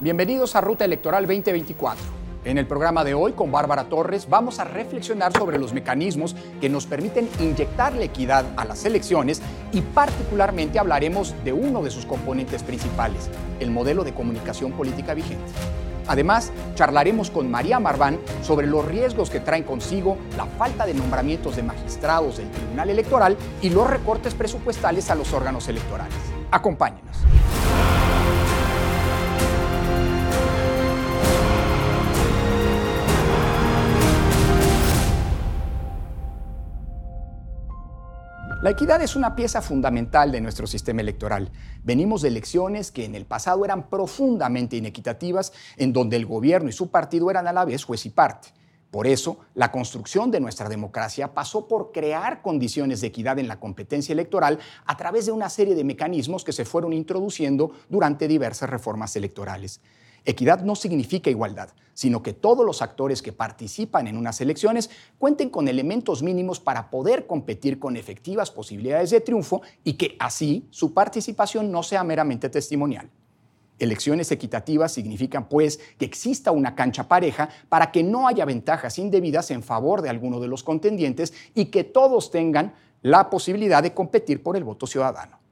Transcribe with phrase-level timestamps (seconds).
[0.00, 2.02] Bienvenidos a Ruta Electoral 2024.
[2.44, 6.68] En el programa de hoy con Bárbara Torres vamos a reflexionar sobre los mecanismos que
[6.68, 9.40] nos permiten inyectar la equidad a las elecciones
[9.72, 13.30] y particularmente hablaremos de uno de sus componentes principales,
[13.60, 15.52] el modelo de comunicación política vigente.
[16.08, 21.54] Además, charlaremos con María Marván sobre los riesgos que traen consigo la falta de nombramientos
[21.54, 26.18] de magistrados del Tribunal Electoral y los recortes presupuestales a los órganos electorales.
[26.50, 27.16] Acompáñenos.
[38.64, 41.52] La equidad es una pieza fundamental de nuestro sistema electoral.
[41.82, 46.72] Venimos de elecciones que en el pasado eran profundamente inequitativas, en donde el gobierno y
[46.72, 48.54] su partido eran a la vez juez y parte.
[48.90, 53.60] Por eso, la construcción de nuestra democracia pasó por crear condiciones de equidad en la
[53.60, 58.70] competencia electoral a través de una serie de mecanismos que se fueron introduciendo durante diversas
[58.70, 59.82] reformas electorales.
[60.24, 65.50] Equidad no significa igualdad, sino que todos los actores que participan en unas elecciones cuenten
[65.50, 70.94] con elementos mínimos para poder competir con efectivas posibilidades de triunfo y que así su
[70.94, 73.10] participación no sea meramente testimonial.
[73.78, 79.50] Elecciones equitativas significan, pues, que exista una cancha pareja para que no haya ventajas indebidas
[79.50, 84.42] en favor de alguno de los contendientes y que todos tengan la posibilidad de competir
[84.42, 85.43] por el voto ciudadano.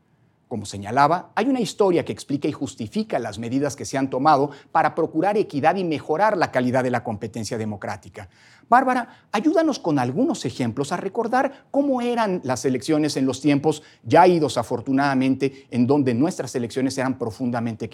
[0.53, 4.51] Como señalaba, hay una historia que explica y justifica las medidas que se han tomado
[4.71, 8.29] para procurar equidad y mejorar la calidad de la competencia democrática.
[8.73, 14.27] Bárbara, ayúdanos con algunos ejemplos a recordar cómo eran las elecciones en los tiempos ya
[14.27, 17.85] idos afortunadamente, en donde nuestras elecciones eran profundamente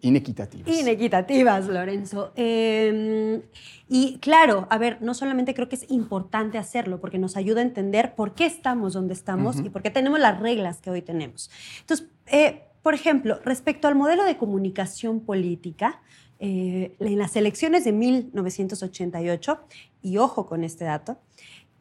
[0.00, 0.66] inequitativas.
[0.66, 2.32] Inequitativas, Lorenzo.
[2.34, 3.42] Em,
[3.88, 7.62] y claro, a ver, no solamente creo que es importante hacerlo, porque nos ayuda a
[7.62, 11.48] entender por qué estamos donde estamos y por qué tenemos las reglas que hoy tenemos.
[11.78, 16.00] Entonces, eh, por ejemplo, respecto al modelo de comunicación política,
[16.40, 19.60] eh, en las elecciones de 1988,
[20.04, 21.16] y ojo con este dato,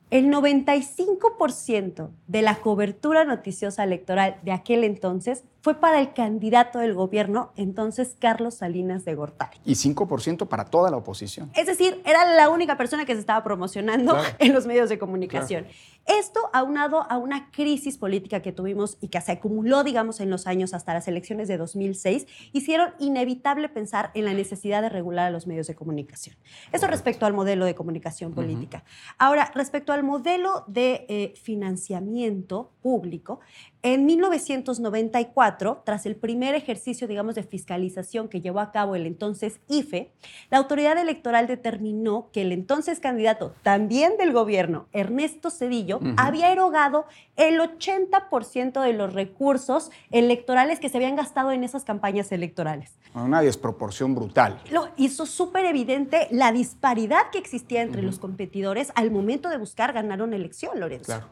[0.09, 6.93] el 95% de la cobertura noticiosa electoral de aquel entonces fue para el candidato del
[6.93, 9.59] gobierno, entonces Carlos Salinas de Gortari.
[9.63, 11.49] Y 5% para toda la oposición.
[11.55, 15.65] Es decir, era la única persona que se estaba promocionando en los medios de comunicación.
[16.05, 20.47] Esto aunado a una crisis política que tuvimos y que se acumuló, digamos, en los
[20.47, 25.31] años hasta las elecciones de 2006, hicieron inevitable pensar en la necesidad de regular a
[25.31, 26.35] los medios de comunicación.
[26.73, 28.83] Eso respecto al modelo de comunicación política.
[29.17, 33.39] Ahora, respecto al modelo de eh, financiamiento público,
[33.81, 39.59] en 1994, tras el primer ejercicio, digamos, de fiscalización que llevó a cabo el entonces
[39.67, 40.11] IFE,
[40.49, 47.05] la autoridad electoral determinó que el entonces candidato, también del gobierno, Ernesto Cedillo, había erogado
[47.35, 52.97] el 80% de los recursos electorales que se habían gastado en esas campañas electorales.
[53.13, 54.59] Una desproporción brutal.
[54.71, 59.93] Lo hizo súper evidente la disparidad que existía entre los competidores al momento de buscar
[59.93, 61.05] ganar una elección, Lorenzo.
[61.05, 61.29] Claro.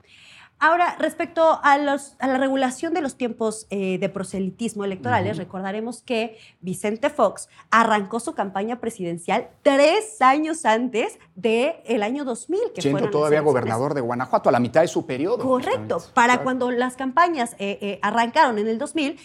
[0.63, 7.09] Ahora, respecto a, la regulación de los tiempos eh, de proselitismo electorales, recordaremos que Vicente
[7.09, 12.59] Fox arrancó su campaña presidencial tres años antes del año 2000.
[12.75, 15.39] Que Siendo todavía gobernador de Guanajuato, a la mitad de su periodo.
[15.39, 15.97] Correcto.
[16.13, 19.17] Para cuando las campañas eh, eh, arrancaron en el 2000,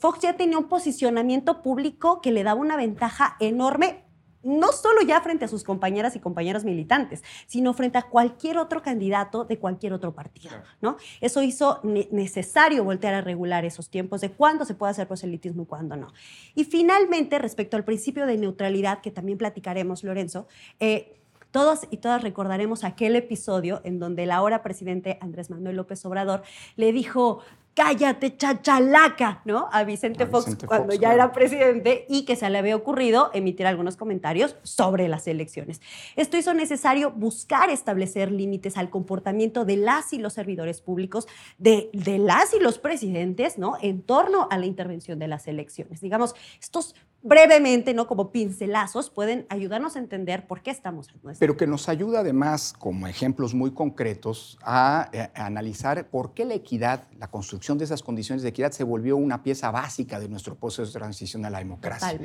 [0.00, 4.07] Fox ya tenía un posicionamiento público que le daba una ventaja enorme
[4.42, 8.82] no solo ya frente a sus compañeras y compañeros militantes, sino frente a cualquier otro
[8.82, 10.96] candidato de cualquier otro partido, ¿no?
[11.20, 15.66] Eso hizo necesario voltear a regular esos tiempos de cuándo se puede hacer proselitismo y
[15.66, 16.12] cuándo no.
[16.54, 20.46] Y finalmente, respecto al principio de neutralidad, que también platicaremos, Lorenzo,
[20.80, 21.14] eh,
[21.50, 26.42] todos y todas recordaremos aquel episodio en donde el ahora presidente Andrés Manuel López Obrador
[26.76, 27.40] le dijo
[27.78, 29.68] cállate chachalaca, ¿no?
[29.70, 33.96] A Vicente, Fox cuando ya era presidente y que se le había ocurrido emitir algunos
[33.96, 35.80] comentarios sobre las elecciones.
[36.16, 41.28] Esto hizo necesario buscar establecer límites al comportamiento de las y los servidores públicos,
[41.58, 43.76] de, de las y los presidentes, ¿no?
[43.80, 46.00] En torno a la intervención de las elecciones.
[46.00, 46.96] Digamos, estos
[47.28, 48.06] brevemente, ¿no?
[48.06, 52.74] Como pincelazos, pueden ayudarnos a entender por qué estamos en Pero que nos ayuda además,
[52.78, 58.02] como ejemplos muy concretos, a, eh, analizar por qué la equidad, la construcción de esas
[58.02, 61.58] condiciones de equidad se volvió una pieza básica de nuestro proceso de transición a la
[61.58, 62.18] democracia.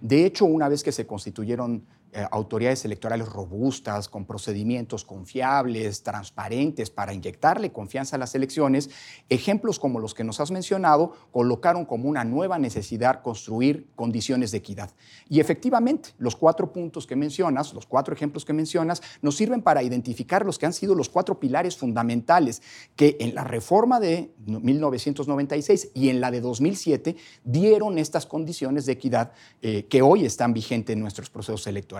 [0.00, 6.88] De hecho, una vez que se constituyeron eh, autoridades electorales robustas, con procedimientos confiables, transparentes,
[6.88, 8.88] para inyectarle confianza a las elecciones,
[9.28, 14.58] ejemplos como los que nos has mencionado colocaron como una nueva necesidad construir condiciones de
[14.58, 14.90] equidad.
[15.28, 19.82] Y efectivamente, los cuatro puntos que mencionas, los cuatro ejemplos que mencionas, nos sirven para
[19.82, 22.62] identificar los que han sido los cuatro pilares fundamentales
[22.96, 28.92] que en la reforma de 1996 y en la de 2007 dieron estas condiciones de
[28.92, 31.97] equidad eh, que hoy están vigentes en nuestros procesos electorales.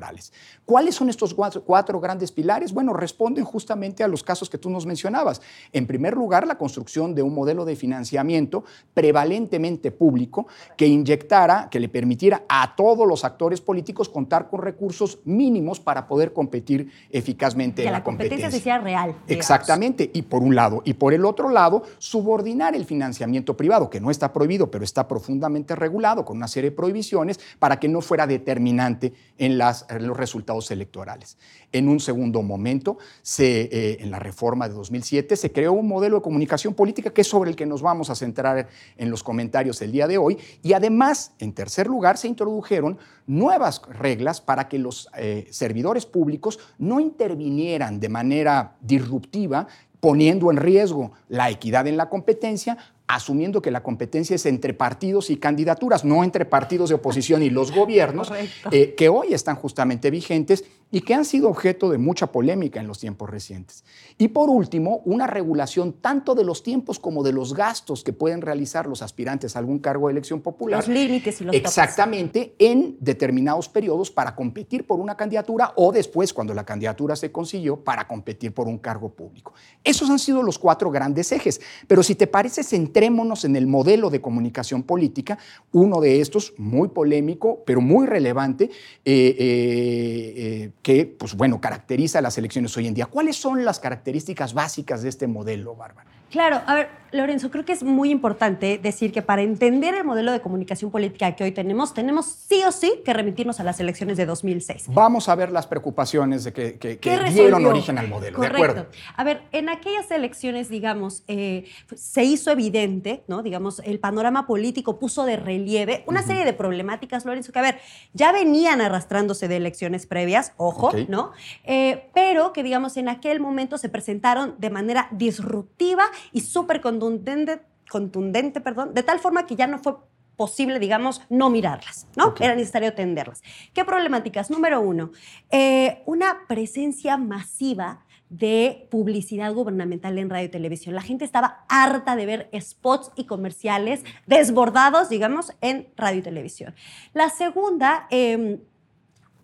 [0.65, 2.73] ¿Cuáles son estos cuatro, grandes pilares?
[2.73, 5.41] Bueno, responden justamente a los casos que tú nos mencionabas.
[5.73, 8.65] En primer lugar, la construcción de un modelo de financiamiento
[8.95, 10.47] prevalentemente público
[10.77, 16.07] que inyectara, que le permitiera a todos los actores políticos contar con recursos mínimos para
[16.07, 18.47] poder competir eficazmente en la, competencia.
[18.47, 19.17] competencia sea real.
[19.27, 20.83] Exactamente, y por un lado.
[20.85, 25.09] Y por el otro lado, subordinar el financiamiento privado, que no está prohibido, pero está
[25.09, 30.17] profundamente regulado con una serie de prohibiciones para que no fuera determinante en las los
[30.17, 31.39] resultados electorales.
[31.73, 32.99] En un segundo momento,
[33.39, 37.27] eh, en la reforma de 2007, se creó un modelo de comunicación política que es
[37.27, 40.39] sobre el que nos vamos a centrar en los comentarios el día de hoy.
[40.63, 46.59] Y además, en tercer lugar, se introdujeron nuevas reglas para que los eh, servidores públicos
[46.79, 49.67] no intervinieran de manera disruptiva
[50.01, 55.31] poniendo en riesgo la equidad en la competencia, asumiendo que la competencia es entre partidos
[55.31, 58.31] y candidaturas, no entre partidos de oposición y los gobiernos,
[58.71, 62.87] eh, que hoy están justamente vigentes y que han sido objeto de mucha polémica en
[62.87, 63.85] los tiempos recientes.
[64.17, 68.41] Y por último, una regulación tanto de los tiempos como de los gastos que pueden
[68.41, 70.79] realizar los aspirantes a algún cargo de elección popular.
[70.79, 76.33] Los límites y los Exactamente, en determinados periodos para competir por una candidatura o después,
[76.33, 79.53] cuando la candidatura se consiguió, para competir por un cargo público.
[79.85, 81.61] Esos han sido los cuatro grandes ejes.
[81.87, 82.63] Pero si te parece,
[82.99, 85.39] centrémonos en el modelo de comunicación política,
[85.73, 92.21] uno de estos, muy polémico, pero muy relevante, eh, eh, eh que, pues bueno, caracteriza
[92.21, 93.07] las elecciones hoy en día.
[93.07, 96.18] ¿Cuáles son las características básicas de este modelo, Bárbara?
[96.31, 100.31] Claro, a ver, Lorenzo, creo que es muy importante decir que para entender el modelo
[100.31, 104.19] de comunicación política que hoy tenemos, tenemos sí o sí que remitirnos a las elecciones
[104.19, 104.87] de 2006.
[104.89, 106.99] Vamos a ver las preocupaciones de que,
[107.33, 108.37] dieron origen al modelo.
[108.37, 108.59] Correcto.
[108.59, 108.91] De acuerdo.
[109.17, 111.65] A ver, en aquellas elecciones, digamos, eh,
[111.95, 113.43] se hizo evidente, ¿no?
[113.43, 117.81] Digamos, el panorama político puso de relieve una serie de problemáticas, Lorenzo, que, a ver,
[118.13, 121.33] ya venían arrastrándose de elecciones previas, ojo, ¿no?
[121.65, 127.63] Eh, pero que, digamos, en aquel momento se presentaron de manera disruptiva y súper contundente,
[127.91, 129.97] contundente, perdón, de tal forma que ya no fue
[130.37, 132.33] posible, digamos, no mirarlas, ¿no?
[132.39, 133.43] Era necesario atenderlas.
[133.75, 134.51] ¿Qué problemáticas?
[134.51, 135.11] Número uno,
[135.51, 140.95] eh, una presencia masiva de publicidad gubernamental en radio y televisión.
[140.95, 146.75] La gente estaba harta de ver spots y comerciales desbordados, digamos, en radio y televisión.
[147.15, 148.61] La segunda, em,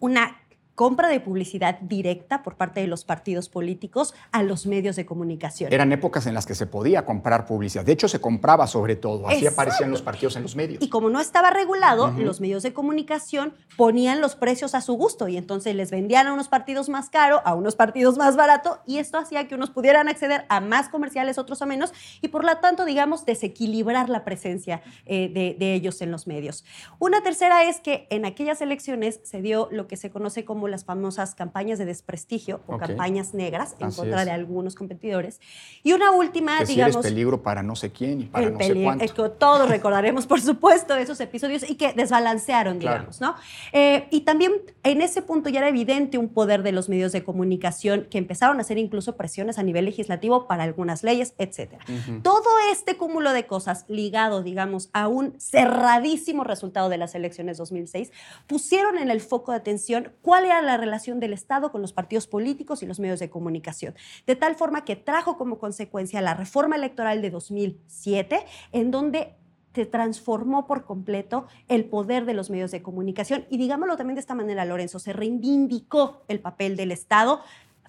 [0.01, 0.44] una
[0.75, 5.73] compra de publicidad directa por parte de los partidos políticos a los medios de comunicación.
[5.73, 7.85] Eran épocas en las que se podía comprar publicidad.
[7.85, 9.29] De hecho, se compraba sobre todo.
[9.29, 10.83] Así aparecían los partidos en los medios.
[10.83, 15.29] Y como no estaba regulado, los medios de comunicación ponían los precios a su gusto
[15.29, 18.99] y entonces les vendían a unos partidos más caro, a unos partidos más barato y
[18.99, 22.57] esto hacía que unos pudieran acceder a más comerciales, otros a menos y por lo
[22.59, 26.65] tanto, digamos, desequilibrar la presencia eh, de, de ellos en los medios.
[26.99, 30.85] Una tercera es que en aquellas elecciones se dio lo que se conoce como las
[30.85, 35.41] famosas campañas de desprestigio o campañas negras en contra de algunos competidores.
[35.83, 36.97] Y una última, que digamos...
[36.97, 39.05] Si peligro para no sé quién y para no sé cuánto.
[39.05, 43.35] Que todos recordaremos, por supuesto, esos episodios y que desbalancearon, digamos, ¿no?
[43.73, 44.53] Eh, y también
[44.83, 48.59] en ese punto ya era evidente un poder de los medios de comunicación que empezaron
[48.59, 51.75] a hacer incluso presiones a nivel legislativo para algunas leyes, etc.
[52.23, 58.13] Todo este cúmulo de cosas ligado, digamos, a un cerradísimo resultado de las elecciones 2006
[58.47, 62.27] pusieron en el foco de atención cuál era la relación del Estado con los partidos
[62.27, 63.95] políticos y los medios de comunicación,
[64.27, 69.37] de tal forma que trajo como consecuencia la reforma electoral de 2007, en donde
[69.75, 73.45] se transformó por completo el poder de los medios de comunicación.
[73.51, 77.41] Y digámoslo también de esta manera, Lorenzo, se reivindicó el papel del Estado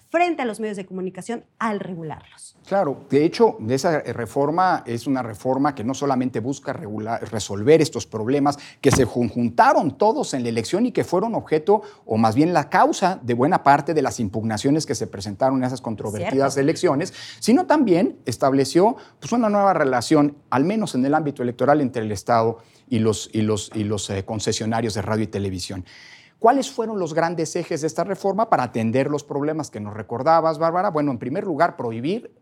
[0.08, 2.56] frente a los medios de comunicación al regularlos.
[2.66, 8.58] Claro, de hecho, esa reforma es una reforma que no solamente busca resolver estos problemas
[8.80, 12.68] que se conjuntaron todos en la elección y que fueron objeto, o más bien la
[12.68, 17.66] causa de buena parte de las impugnaciones que se presentaron en esas controvertidas elecciones, sino
[17.66, 22.58] también estableció pues, una nueva relación, al menos en el ámbito electoral, entre el Estado
[22.88, 25.84] y los, y los, y los eh, concesionarios de radio y televisión.
[26.38, 30.58] ¿Cuáles fueron los grandes ejes de esta reforma para atender los problemas que nos recordabas,
[30.58, 30.90] Bárbara?
[30.90, 32.34] Bueno, en primer lugar, prohibir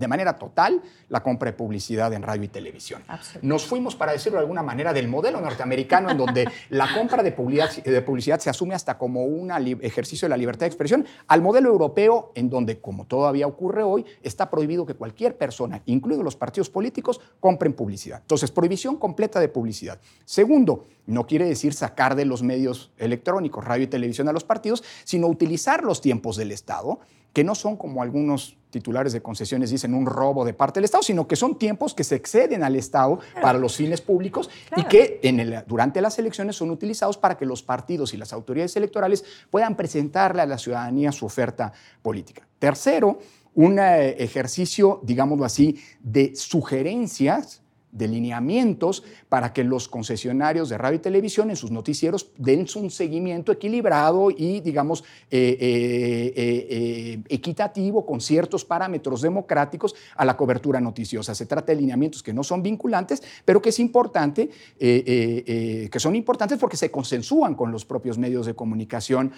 [0.00, 3.02] de manera total la compra de publicidad en radio y televisión.
[3.42, 7.32] Nos fuimos, para decirlo de alguna manera, del modelo norteamericano en donde la compra de
[7.32, 9.50] publicidad, de publicidad se asume hasta como un
[9.82, 14.04] ejercicio de la libertad de expresión, al modelo europeo en donde, como todavía ocurre hoy,
[14.22, 18.20] está prohibido que cualquier persona, incluidos los partidos políticos, compren publicidad.
[18.22, 20.00] Entonces, prohibición completa de publicidad.
[20.24, 24.82] Segundo, no quiere decir sacar de los medios electrónicos, radio y televisión a los partidos,
[25.04, 27.00] sino utilizar los tiempos del Estado
[27.32, 31.02] que no son como algunos titulares de concesiones dicen un robo de parte del Estado,
[31.02, 35.20] sino que son tiempos que se exceden al Estado para los fines públicos y que
[35.22, 39.76] en durante las elecciones son utilizados para que los partidos y las autoridades electorales puedan
[39.76, 41.72] presentarle a la ciudadanía su oferta
[42.02, 42.46] política.
[42.58, 43.18] Tercero,
[43.54, 50.96] un eh, ejercicio, digámoslo así, de sugerencias de lineamientos para que los concesionarios de radio
[50.96, 58.06] y televisión en sus noticieros den un seguimiento equilibrado y, digamos, eh, eh, eh, equitativo
[58.06, 61.34] con ciertos parámetros democráticos a la cobertura noticiosa.
[61.34, 66.58] Se trata de lineamientos que no son vinculantes, pero que es importante, que son importantes
[66.58, 69.32] porque se consensúan con los propios medios de comunicación,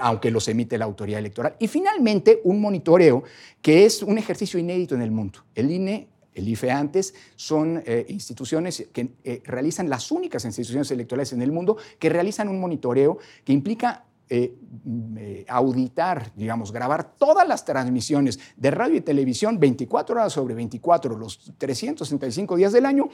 [0.00, 1.56] aunque los emite la autoridad electoral.
[1.58, 3.24] Y finalmente, un monitoreo
[3.62, 5.40] que es un ejercicio inédito en el mundo.
[5.54, 11.32] El INE el IFE antes, son eh, instituciones que eh, realizan las únicas instituciones electorales
[11.32, 15.16] en el mundo que realizan un monitoreo que implica eh, mm,
[15.48, 21.52] auditar, digamos, grabar todas las transmisiones de radio y televisión 24 horas sobre 24, los
[21.58, 23.08] 365 días del año,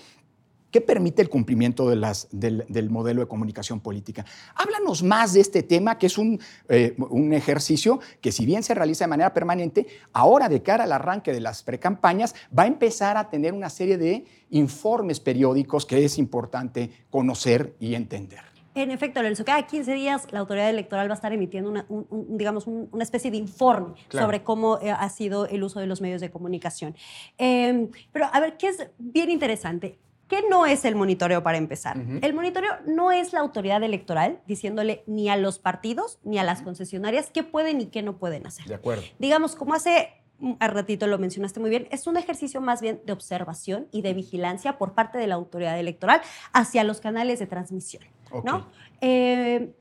[0.76, 4.26] ¿Qué permite el cumplimiento de las, del, modelo de comunicación política?
[4.54, 8.74] Háblanos más de este tema, que es un, eh, un, ejercicio que si bien se
[8.74, 13.16] realiza de manera permanente, ahora de cara al arranque de las precampañas va a empezar
[13.16, 18.40] a tener una serie de informes periódicos que es importante conocer y entender.
[18.74, 21.86] En efecto, Lorenzo, cada 15 días la autoridad electoral va a estar emitiendo una,
[22.28, 26.20] digamos, una especie de informe sobre cómo eh, ha sido el uso de los medios
[26.20, 26.94] de comunicación.
[27.38, 29.98] Em, pero, a ver, ¿qué es bien interesante?
[30.28, 31.96] ¿Qué no es el monitoreo para empezar?
[32.20, 36.62] El monitoreo no es la autoridad electoral diciéndole ni a los partidos ni a las
[36.62, 38.66] concesionarias qué pueden y qué no pueden hacer.
[38.66, 39.02] De acuerdo.
[39.18, 43.12] Digamos, como hace un ratito lo mencionaste muy bien, es un ejercicio más bien de
[43.12, 46.20] observación y de vigilancia por parte de la autoridad electoral
[46.52, 48.02] hacia los canales de transmisión.
[48.44, 48.66] ¿no?
[49.00, 49.72] Eh,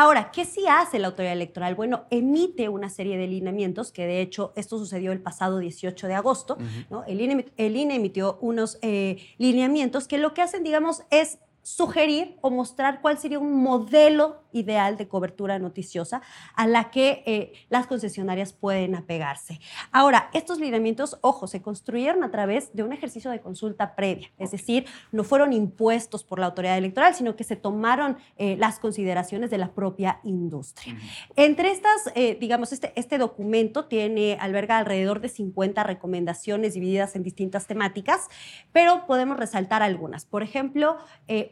[0.00, 1.74] Ahora, ¿qué sí hace la autoridad electoral?
[1.74, 6.14] Bueno, emite una serie de lineamientos, que de hecho esto sucedió el pasado 18 de
[6.14, 6.56] agosto.
[6.88, 7.02] ¿no?
[7.06, 13.00] el, INE, emitió unos eh, lineamientos que lo que hacen, digamos, es sugerir o mostrar
[13.02, 16.22] cuál sería un modelo ideal de cobertura noticiosa
[16.54, 19.60] a la que eh, las concesionarias pueden apegarse.
[19.92, 24.50] Ahora, estos lineamientos, ojo, se construyeron a través de un ejercicio de consulta previa, es
[24.50, 29.50] decir, no fueron impuestos por la autoridad electoral, sino que se tomaron eh, las consideraciones
[29.50, 30.96] de la propia industria.
[31.36, 37.22] Entre estas, eh, digamos, este, este documento tiene, alberga alrededor de 50 recomendaciones divididas en
[37.22, 38.28] distintas temáticas,
[38.72, 40.24] pero podemos resaltar algunas.
[40.24, 40.96] Por ejemplo,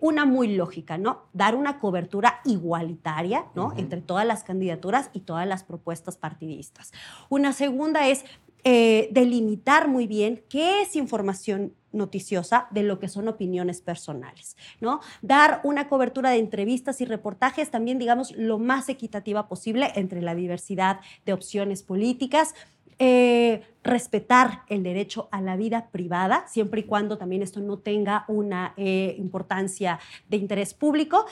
[0.01, 1.27] una muy lógica, ¿no?
[1.33, 2.41] Dar una cobertura
[2.87, 3.73] igualitaria, ¿no?
[3.77, 6.93] Entre todas las candidaturas y todas las propuestas partidistas.
[7.29, 8.25] Una segunda es
[8.65, 15.01] eh, delimitar muy bien qué es información noticiosa de lo que son opiniones personales, ¿no?
[15.23, 20.35] Dar una cobertura de entrevistas y reportajes también, digamos, lo más equitativa posible entre la
[20.35, 22.55] diversidad de opciones políticas,
[22.99, 28.25] eh, respetar el derecho a la vida privada, siempre y cuando también esto no tenga
[28.27, 31.27] una eh, importancia de interés público.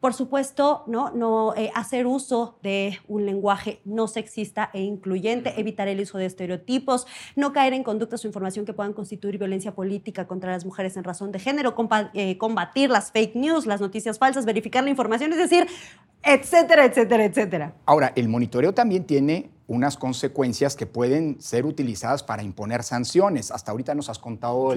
[0.00, 5.88] Por supuesto, no, no eh, hacer uso de un lenguaje no sexista e incluyente, evitar
[5.88, 10.26] el uso de estereotipos, no caer en conductas o información que puedan constituir violencia política
[10.26, 14.82] contra las mujeres en razón de género, combatir las fake news, las noticias falsas, verificar
[14.82, 15.66] la información, es decir,
[16.22, 17.74] etcétera, etcétera, etcétera.
[17.84, 23.50] Ahora, el monitoreo también tiene unas consecuencias que pueden ser utilizadas para imponer sanciones.
[23.50, 24.74] Hasta ahorita nos has contado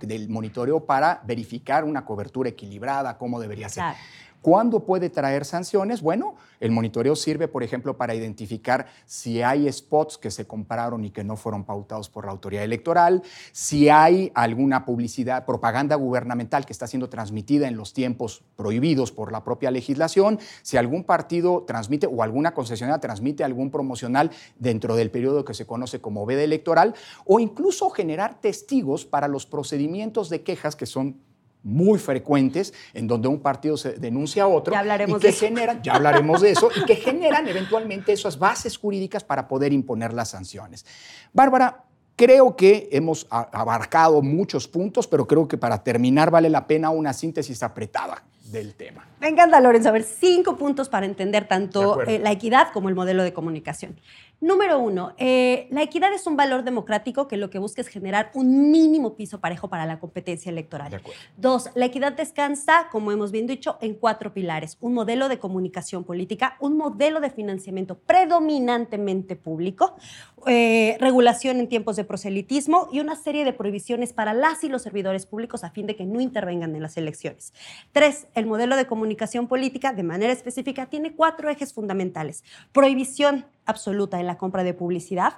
[0.00, 3.84] del monitoreo para verificar una cobertura equilibrada, cómo debería ser.
[4.46, 6.02] ¿Cuándo puede traer sanciones?
[6.02, 11.10] Bueno, el monitoreo sirve, por ejemplo, para identificar si hay spots que se compraron y
[11.10, 16.72] que no fueron pautados por la autoridad electoral, si hay alguna publicidad, propaganda gubernamental que
[16.72, 22.06] está siendo transmitida en los tiempos prohibidos por la propia legislación, si algún partido transmite
[22.06, 26.94] o alguna concesionaria transmite algún promocional dentro del periodo que se conoce como veda electoral,
[27.24, 31.25] o incluso generar testigos para los procedimientos de quejas que son
[31.66, 35.32] muy frecuentes en donde un partido se denuncia a otro ya hablaremos y que de
[35.32, 35.46] eso.
[35.46, 40.12] generan, ya hablaremos de eso, y que generan eventualmente esas bases jurídicas para poder imponer
[40.12, 40.86] las sanciones.
[41.32, 46.90] Bárbara, creo que hemos abarcado muchos puntos, pero creo que para terminar vale la pena
[46.90, 49.04] una síntesis apretada del tema.
[49.20, 49.88] Me encanta, Lorenzo.
[49.88, 53.98] A ver, cinco puntos para entender tanto eh, la equidad como el modelo de comunicación.
[54.40, 58.30] Número uno, eh, la equidad es un valor democrático que lo que busca es generar
[58.34, 61.00] un mínimo piso parejo para la competencia electoral.
[61.38, 64.76] Dos, la equidad descansa, como hemos bien dicho, en cuatro pilares.
[64.82, 69.96] Un modelo de comunicación política, un modelo de financiamiento predominantemente público,
[70.46, 74.82] eh, regulación en tiempos de proselitismo y una serie de prohibiciones para las y los
[74.82, 77.54] servidores públicos a fin de que no intervengan en las elecciones.
[77.92, 82.44] Tres, el modelo de comunicación política, de manera específica, tiene cuatro ejes fundamentales.
[82.72, 85.34] Prohibición absoluta en la compra de publicidad.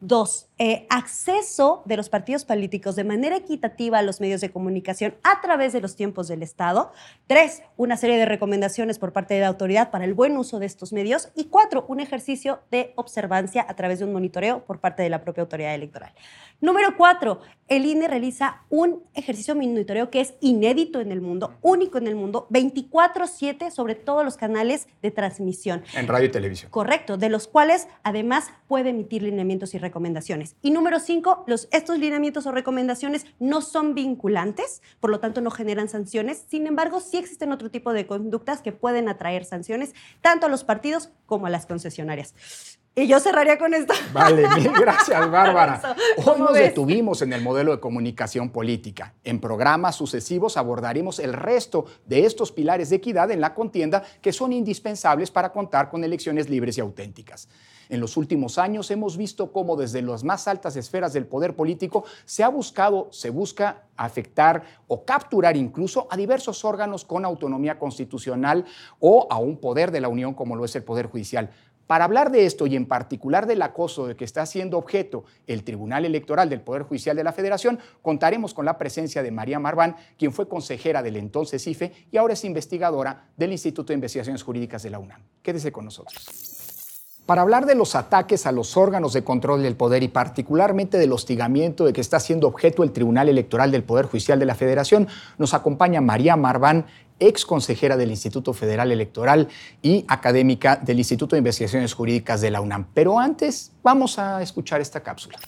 [0.00, 5.14] Dos, eh, acceso de los partidos políticos de manera equitativa a los medios de comunicación
[5.22, 6.92] a través de los tiempos del Estado.
[7.26, 10.64] Tres, una serie de recomendaciones por parte de la autoridad para el buen uso de
[10.64, 11.28] estos medios.
[11.34, 15.22] Y cuatro, un ejercicio de observancia a través de un monitoreo por parte de la
[15.22, 16.14] propia autoridad electoral.
[16.62, 21.98] Número cuatro, el INE realiza un ejercicio monitoreo que es inédito en el mundo, único
[21.98, 25.82] en el mundo, 24/7 sobre todos los canales de transmisión.
[25.94, 26.70] En radio y televisión.
[26.70, 29.89] Correcto, de los cuales además puede emitir lineamientos y recomendaciones.
[30.62, 35.50] Y número cinco, los, estos lineamientos o recomendaciones no son vinculantes, por lo tanto no
[35.50, 36.44] generan sanciones.
[36.48, 40.64] Sin embargo, sí existen otro tipo de conductas que pueden atraer sanciones tanto a los
[40.64, 42.34] partidos como a las concesionarias.
[42.94, 43.94] Y yo cerraría con esto.
[44.12, 45.80] Vale, mil gracias, Bárbara.
[46.24, 49.14] Hoy nos detuvimos en el modelo de comunicación política.
[49.22, 54.32] En programas sucesivos abordaremos el resto de estos pilares de equidad en la contienda que
[54.32, 57.48] son indispensables para contar con elecciones libres y auténticas.
[57.90, 62.04] En los últimos años hemos visto cómo desde las más altas esferas del poder político
[62.24, 68.64] se ha buscado, se busca afectar o capturar incluso a diversos órganos con autonomía constitucional
[69.00, 71.50] o a un poder de la Unión como lo es el Poder Judicial.
[71.88, 75.64] Para hablar de esto y en particular del acoso de que está siendo objeto el
[75.64, 79.96] Tribunal Electoral del Poder Judicial de la Federación, contaremos con la presencia de María Marván,
[80.16, 84.84] quien fue consejera del entonces IFE y ahora es investigadora del Instituto de Investigaciones Jurídicas
[84.84, 85.20] de la UNAM.
[85.42, 86.59] Quédese con nosotros.
[87.30, 91.12] Para hablar de los ataques a los órganos de control del poder y particularmente del
[91.12, 95.06] hostigamiento de que está siendo objeto el Tribunal Electoral del Poder Judicial de la Federación,
[95.38, 96.86] nos acompaña María Marván,
[97.20, 99.46] ex consejera del Instituto Federal Electoral
[99.80, 102.88] y académica del Instituto de Investigaciones Jurídicas de la UNAM.
[102.94, 105.38] Pero antes, vamos a escuchar esta cápsula.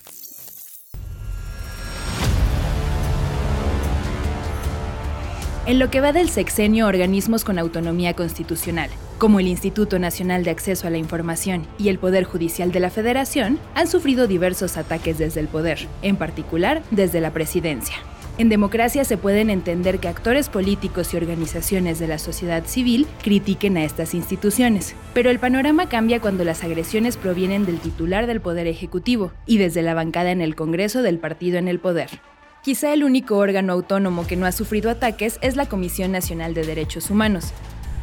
[5.67, 8.91] En lo que va del sexenio, organismos con autonomía constitucional,
[9.23, 12.91] como el Instituto Nacional de Acceso a la Información y el Poder Judicial de la
[12.91, 17.95] Federación, han sufrido diversos ataques desde el poder, en particular desde la presidencia.
[18.37, 23.76] En democracia se pueden entender que actores políticos y organizaciones de la sociedad civil critiquen
[23.76, 28.67] a estas instituciones, pero el panorama cambia cuando las agresiones provienen del titular del Poder
[28.67, 32.11] Ejecutivo y desde la bancada en el Congreso del partido en el poder.
[32.65, 36.67] Quizá el único órgano autónomo que no ha sufrido ataques es la Comisión Nacional de
[36.67, 37.52] Derechos Humanos.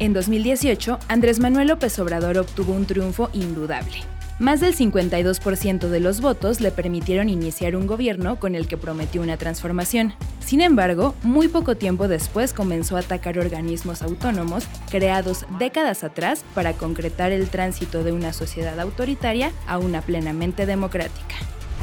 [0.00, 4.02] En 2018, Andrés Manuel López Obrador obtuvo un triunfo indudable
[4.40, 9.20] más del 52% de los votos le permitieron iniciar un gobierno con el que prometió
[9.20, 10.14] una transformación.
[10.40, 16.72] Sin embargo, muy poco tiempo después comenzó a atacar organismos autónomos creados décadas atrás para
[16.72, 21.36] concretar el tránsito de una sociedad autoritaria a una plenamente democrática.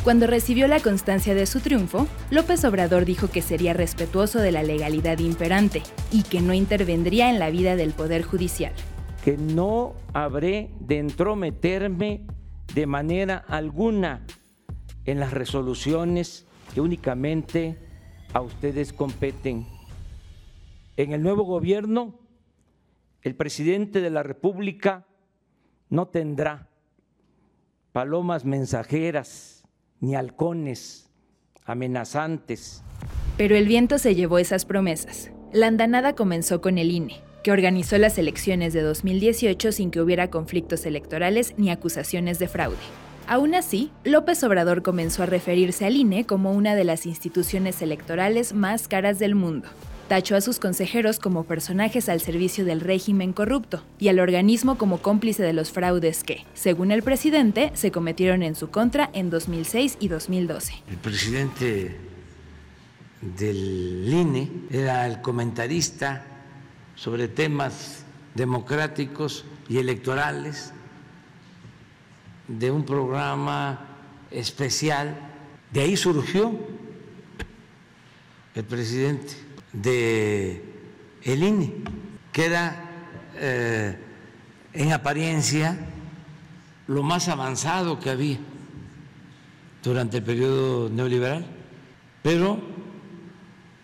[0.08, 4.64] Cuando recibió la constancia de su triunfo, López Obrador dijo que sería respetuoso de la
[4.64, 8.72] legalidad imperante y que no intervendría en la vida del Poder Judicial.
[9.26, 12.26] Que no habré de entrometerme
[12.74, 14.26] de manera alguna
[15.04, 17.78] en las resoluciones que únicamente
[18.32, 19.68] a ustedes competen.
[20.96, 22.18] En el nuevo gobierno,
[23.24, 25.06] el presidente de la República
[25.90, 26.70] no tendrá
[27.92, 29.57] palomas mensajeras
[30.00, 31.10] ni halcones
[31.66, 32.84] amenazantes.
[33.38, 35.32] Pero el viento se llevó esas promesas.
[35.54, 40.30] La andanada comenzó con el INE que organizó las elecciones de 2018 sin que hubiera
[40.30, 42.76] conflictos electorales ni acusaciones de fraude.
[43.26, 48.54] Aún así, López Obrador comenzó a referirse al INE como una de las instituciones electorales
[48.54, 49.70] más caras del mundo.
[50.08, 55.02] Tachó a sus consejeros como personajes al servicio del régimen corrupto y al organismo como
[55.02, 59.98] cómplice de los fraudes que, según el presidente, se cometieron en su contra en 2006
[60.00, 60.76] y 2012.
[60.90, 61.98] El presidente
[63.22, 66.26] del INE era el comentarista
[66.96, 70.72] sobre temas democráticos y electorales
[72.48, 73.88] de un programa
[74.32, 75.18] especial.
[75.74, 76.58] De ahí surgió
[78.56, 79.47] el presidente
[79.82, 80.64] de
[81.24, 81.74] el INE,
[82.32, 82.90] que era
[83.36, 83.98] eh,
[84.74, 85.78] en apariencia
[86.88, 88.38] lo más avanzado que había
[89.84, 91.46] durante el periodo neoliberal,
[92.24, 92.60] pero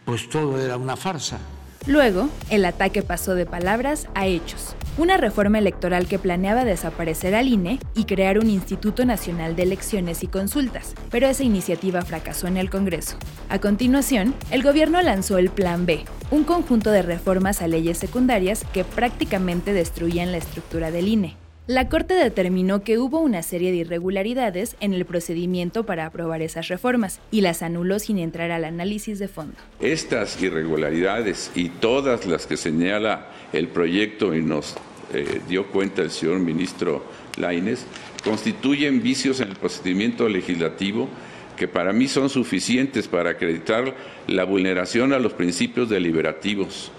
[0.06, 1.40] pues todo era una farsa
[1.86, 4.74] Luego, el ataque pasó de palabras a hechos.
[4.98, 10.24] Una reforma electoral que planeaba desaparecer al INE y crear un Instituto Nacional de Elecciones
[10.24, 13.18] y Consultas, pero esa iniciativa fracasó en el Congreso.
[13.50, 18.64] A continuación, el gobierno lanzó el Plan B, un conjunto de reformas a leyes secundarias
[18.72, 21.43] que prácticamente destruían la estructura del INE.
[21.66, 26.68] La Corte determinó que hubo una serie de irregularidades en el procedimiento para aprobar esas
[26.68, 29.56] reformas y las anuló sin entrar al análisis de fondo.
[29.80, 34.76] Estas irregularidades y todas las que señala el proyecto y nos
[35.14, 37.06] eh, dio cuenta el señor ministro
[37.38, 37.86] Laines
[38.26, 41.08] constituyen vicios en el procedimiento legislativo
[41.56, 43.96] que para mí son suficientes para acreditar
[44.28, 46.92] la vulneración a los principios deliberativos,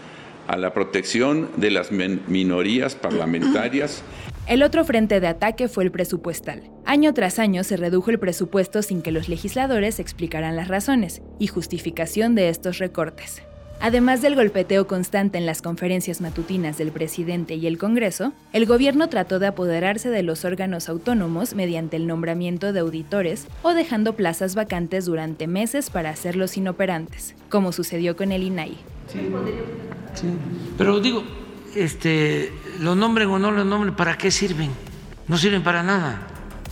[0.48, 4.02] a la protección de las minorías parlamentarias
[4.46, 6.62] el otro frente de ataque fue el presupuestal.
[6.84, 11.46] Año tras año se redujo el presupuesto sin que los legisladores explicaran las razones y
[11.46, 13.42] justificación de estos recortes.
[13.80, 19.08] Además del golpeteo constante en las conferencias matutinas del presidente y el Congreso, el gobierno
[19.08, 24.54] trató de apoderarse de los órganos autónomos mediante el nombramiento de auditores o dejando plazas
[24.54, 28.76] vacantes durante meses para hacerlos inoperantes, como sucedió con el INAI.
[29.08, 29.20] Sí,
[30.14, 30.26] sí.
[30.78, 31.24] pero digo,
[31.76, 34.70] este, lo nombren o no lo nombren, ¿para qué sirven?
[35.28, 36.26] No sirven para nada.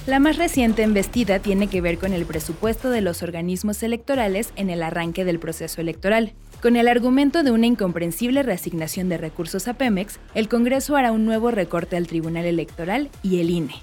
[0.06, 4.68] La más reciente embestida tiene que ver con el presupuesto de los organismos electorales en
[4.68, 6.32] el arranque del proceso electoral.
[6.60, 11.24] Con el argumento de una incomprensible reasignación de recursos a Pemex, el Congreso hará un
[11.24, 13.74] nuevo recorte al Tribunal Electoral y el INE.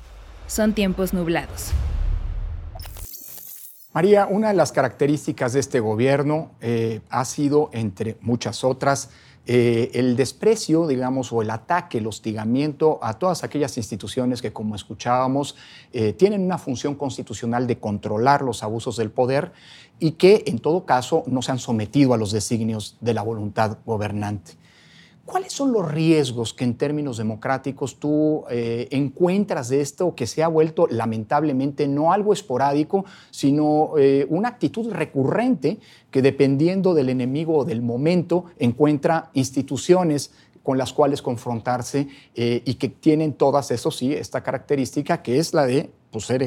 [0.47, 1.71] Son tiempos nublados.
[3.93, 9.10] María, una de las características de este gobierno eh, ha sido, entre muchas otras,
[9.51, 14.75] eh, el desprecio, digamos, o el ataque, el hostigamiento a todas aquellas instituciones que, como
[14.75, 15.55] escuchábamos,
[15.91, 19.51] eh, tienen una función constitucional de controlar los abusos del poder
[19.97, 23.79] y que, en todo caso, no se han sometido a los designios de la voluntad
[23.88, 24.51] gobernante.
[25.29, 30.41] ¿Cuáles son los riesgos que en términos democráticos tú eh, encuentras de esto que se
[30.41, 35.77] ha vuelto lamentablemente no algo esporádico, sino eh, una actitud recurrente
[36.09, 40.31] que dependiendo del enemigo o del momento encuentra instituciones
[40.63, 45.53] con las cuales confrontarse eh, y que tienen todas, eso sí, esta característica que es
[45.53, 46.41] la de pues, ser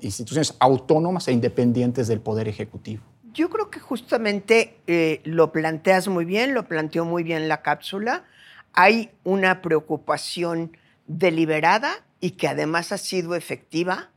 [0.00, 3.02] instituciones autónomas e independientes del Poder Ejecutivo?
[3.36, 8.24] Yo creo que justamente eh, lo planteas muy bien, lo planteó muy bien la cápsula.
[8.72, 10.74] Hay una preocupación
[11.06, 14.08] deliberada y que además ha sido efectiva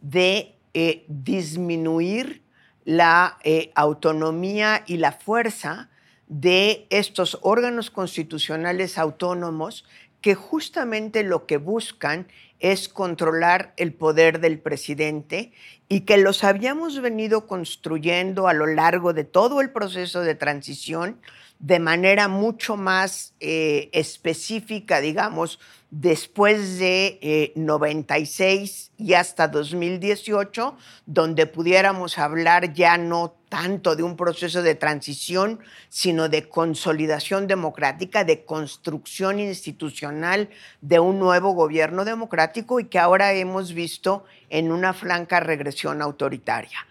[0.00, 2.42] de eh, disminuir
[2.84, 5.88] la eh, autonomía y la fuerza
[6.28, 9.86] de estos órganos constitucionales autónomos
[10.20, 12.28] que justamente lo que buscan
[12.60, 15.52] es controlar el poder del presidente
[15.88, 21.20] y que los habíamos venido construyendo a lo largo de todo el proceso de transición
[21.58, 25.58] de manera mucho más eh, específica, digamos,
[26.00, 34.16] después de 96 eh, y hasta 2018, donde pudiéramos hablar ya no tanto de un
[34.16, 40.50] proceso de transición, sino de consolidación democrática, de construcción institucional
[40.82, 46.86] de un nuevo gobierno democrático y que ahora hemos visto en una franca regresión autoritaria.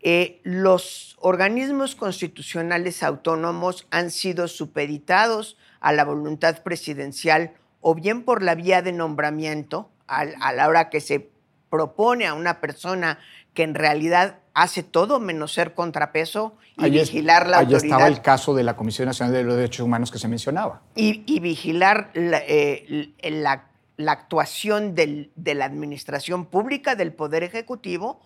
[0.00, 7.54] Eh, los organismos constitucionales autónomos han sido supeditados a la voluntad presidencial
[7.86, 11.28] o bien por la vía de nombramiento, a, la hora que se
[11.68, 13.18] propone a una persona
[13.52, 17.82] que en realidad hace todo menos ser contrapeso y vigilar la autoridad.
[17.82, 20.80] Ahí estaba el caso de la Comisión Nacional de los Derechos Humanos que se mencionaba.
[20.94, 23.66] Y, vigilar eh, la,
[24.10, 28.18] actuación de la administración pública, del Poder Ejecutivo,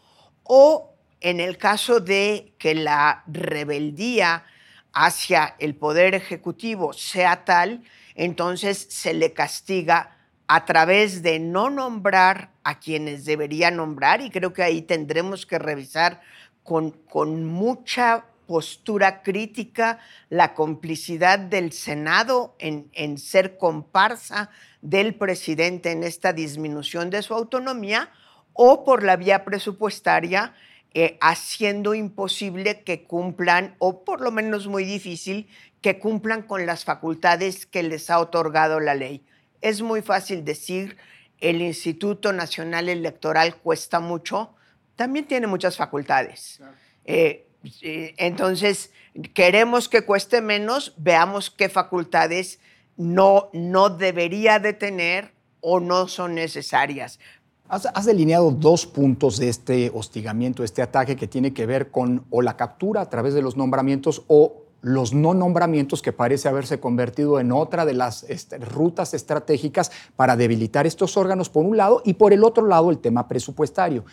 [0.45, 4.45] o en el caso de que la rebeldía
[4.93, 7.83] hacia el Poder Ejecutivo sea tal,
[8.19, 10.17] entonces se le castiga
[10.49, 15.59] a través de no nombrar a quienes debería nombrar y creo que ahí tendremos que
[15.59, 16.21] revisar
[16.65, 20.01] con, con mucha postura crítica
[20.31, 24.51] la complicidad del Senado en, en ser comparsa
[24.83, 28.11] del presidente en esta disminución de su autonomía
[28.53, 30.55] o por la vía presupuestaria
[31.01, 35.47] eh, haciendo imposible que cumplan, o por lo menos muy difícil,
[35.81, 39.25] que cumplan con las facultades que les ha otorgado la ley.
[39.61, 40.97] Es muy fácil decir,
[41.39, 44.57] el Instituto Nacional Electoral cuesta mucho,
[44.97, 46.61] también tiene muchas facultades.
[47.05, 47.47] Eh,
[47.83, 48.91] eh, entonces,
[49.35, 52.59] queremos que cueste menos, veamos qué facultades
[52.97, 55.31] no, no debería de tener
[55.61, 57.21] o no son necesarias.
[57.69, 62.41] Has, delineado dos puntos de este hostigamiento, este ataque que tiene que ver con o
[62.41, 67.41] la captura a través de los nombramientos o los no nombramientos que parece haberse convertido
[67.41, 72.15] en otra de las este, rutas estratégicas para debilitar estos órganos por un lado y
[72.15, 74.07] por el otro lado el tema presupuestario.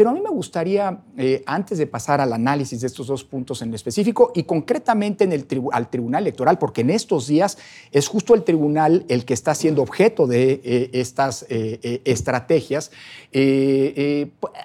[0.00, 3.60] Pero a mí me gustaría, eh, antes de pasar al análisis de estos dos puntos
[3.60, 7.58] en específico y concretamente en el al Tribunal Electoral, porque en estos días
[7.92, 12.92] es justo el tribunal el que está siendo objeto de eh, estas eh, estrategias,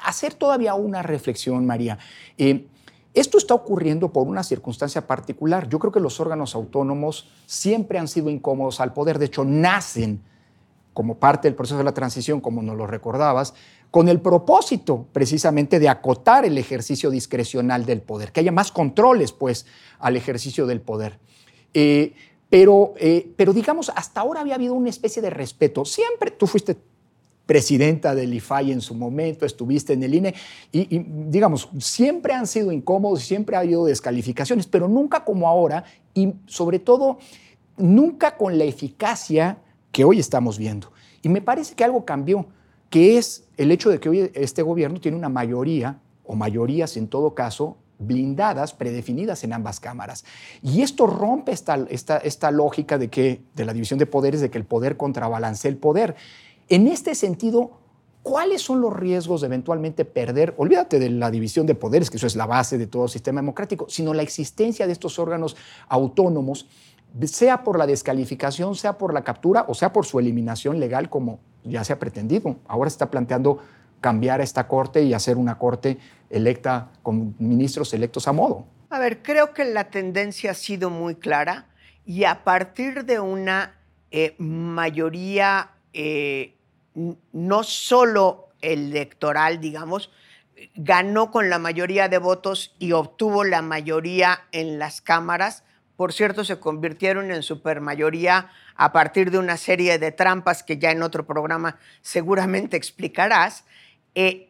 [0.06, 2.00] hacer todavía una reflexión, María.
[3.14, 5.68] Esto está ocurriendo por una circunstancia particular.
[5.68, 10.22] Yo creo que los órganos autónomos siempre han sido incómodos al poder, de hecho nacen
[10.96, 13.54] como parte del proceso de la transición, como nos lo recordabas,
[13.92, 19.34] con el propósito precisamente de acotar el ejercicio discrecional del poder, que haya más controles
[19.34, 19.66] pues
[20.00, 21.20] al ejercicio del poder.
[21.74, 22.14] Eh,
[22.50, 25.84] pero, eh, pero digamos, hasta ahora había habido una especie de respeto.
[25.84, 26.78] Siempre tú fuiste
[27.46, 30.34] presidenta del IFAI en su momento, estuviste en el INE
[30.72, 36.36] y, digamos, siempre han sido incómodos, siempre ha habido descalificaciones, pero nunca como ahora y
[36.46, 37.20] sobre todo
[37.76, 39.58] nunca con la eficacia
[39.96, 40.92] que hoy estamos viendo.
[41.22, 42.48] Y me parece que algo cambió,
[42.90, 47.08] que es el hecho de que hoy este gobierno tiene una mayoría, o mayorías en
[47.08, 50.26] todo caso, blindadas, predefinidas en ambas cámaras.
[50.62, 54.50] Y esto rompe esta, esta, esta lógica de, que, de la división de poderes, de
[54.50, 56.18] que el poder contrabalancea el poder.
[56.68, 57.80] En este sentido,
[58.22, 60.56] ¿cuáles son los riesgos de eventualmente perder?
[60.58, 63.86] Olvídate de la división de poderes, que eso es la base de todo sistema democrático,
[63.88, 65.56] sino la existencia de estos órganos
[65.88, 66.68] autónomos,
[67.24, 71.40] sea por la descalificación, sea por la captura o sea por su eliminación legal, como
[71.64, 72.58] ya se ha pretendido.
[72.68, 73.60] Ahora se está planteando
[74.02, 75.98] cambiar esta corte y hacer una corte
[76.30, 78.66] electa con ministros electos a modo.
[78.90, 81.68] A ver, creo que la tendencia ha sido muy clara
[82.06, 83.76] y a partir de una
[84.12, 86.56] eh, mayoría eh,
[87.34, 90.12] no solo electoral, digamos,
[90.76, 95.64] ganó con la mayoría de votos y obtuvo la mayoría en las cámaras.
[95.98, 100.92] Por cierto, se convirtieron en supermayoría a partir de una serie de trampas que ya
[100.92, 103.64] en otro programa seguramente explicarás.
[104.14, 104.50] Eh,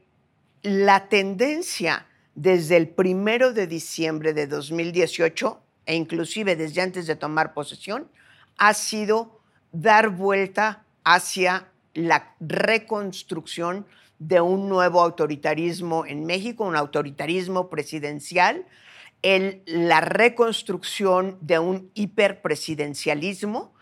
[0.63, 7.53] la tendencia desde el primero de diciembre de 2018 e inclusive desde antes de tomar
[7.53, 8.10] posesión
[8.58, 9.39] ha sido
[9.71, 13.86] dar vuelta hacia la reconstrucción
[14.19, 18.65] de un nuevo autoritarismo en México, un autoritarismo presidencial,
[19.65, 23.73] la reconstrucción de un hiperpresidencialismo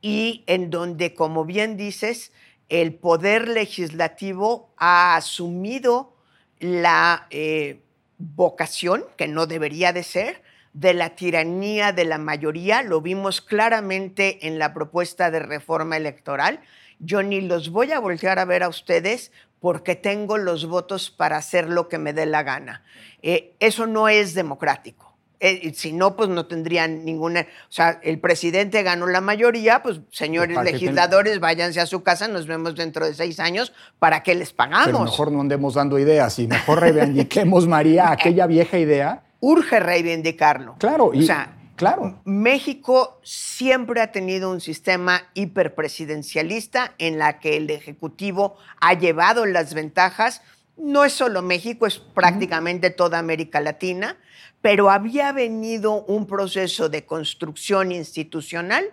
[0.00, 2.32] y en donde, como bien dices,
[2.68, 6.16] el poder legislativo ha asumido
[6.58, 7.80] la eh,
[8.18, 12.82] vocación, que no debería de ser, de la tiranía de la mayoría.
[12.82, 16.60] Lo vimos claramente en la propuesta de reforma electoral
[16.98, 21.36] yo ni los voy a voltear a ver a ustedes porque tengo los votos para
[21.36, 22.82] hacer lo que me dé la gana.
[23.22, 25.08] Eh, eso no es democrático.
[25.40, 27.42] Eh, si no, pues no tendrían ninguna.
[27.42, 32.46] O sea, el presidente ganó la mayoría, pues señores legisladores, váyanse a su casa, nos
[32.48, 34.86] vemos dentro de seis años, ¿para qué les pagamos?
[34.86, 39.22] Pero mejor no andemos dando ideas y mejor reivindiquemos, María, aquella vieja idea.
[39.38, 40.74] Urge reivindicarlo.
[40.78, 42.20] Claro, y, o sea, Claro.
[42.24, 49.74] México siempre ha tenido un sistema hiperpresidencialista en la que el Ejecutivo ha llevado las
[49.74, 50.42] ventajas.
[50.76, 54.16] No es solo México, es prácticamente toda América Latina,
[54.60, 58.84] pero había venido un proceso de construcción institucional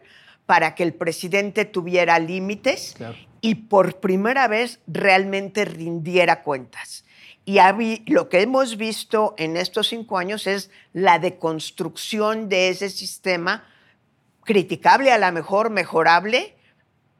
[0.45, 2.95] para que el presidente tuviera límites
[3.41, 7.04] y por primera vez realmente rindiera cuentas.
[7.45, 7.59] Y
[8.11, 13.63] lo que hemos visto en estos cinco años es la deconstrucción de ese sistema,
[14.43, 16.55] criticable a lo mejor, mejorable,